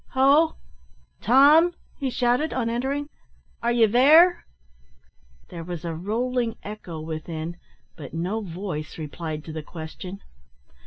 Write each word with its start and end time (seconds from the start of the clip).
"Ho! 0.15 0.55
Tom!" 1.21 1.75
he 1.99 2.09
shouted, 2.09 2.51
on 2.53 2.71
entering, 2.71 3.07
"are 3.61 3.71
you 3.71 3.87
there?" 3.87 4.47
There 5.49 5.63
was 5.63 5.85
a 5.85 5.93
rolling 5.93 6.55
echo 6.63 6.99
within, 6.99 7.57
but 7.95 8.11
no 8.11 8.41
voice 8.41 8.97
replied 8.97 9.45
to 9.45 9.53
the 9.53 9.61
question. 9.61 10.21